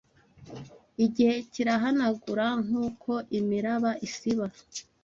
[1.05, 4.45] Igihe kirahanagura nkuko imiraba isiba